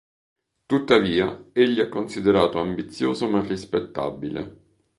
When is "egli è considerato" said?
1.53-2.59